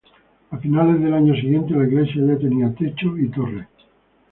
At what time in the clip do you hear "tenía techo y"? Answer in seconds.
2.35-3.29